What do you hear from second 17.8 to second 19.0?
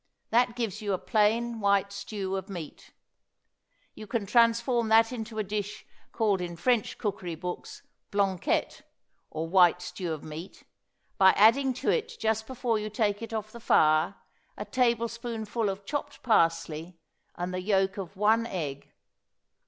of one egg.